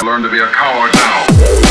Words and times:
I 0.00 0.06
learned 0.06 0.24
to 0.24 0.30
be 0.30 0.38
a 0.38 0.46
coward 0.46 0.94
now. 0.94 1.69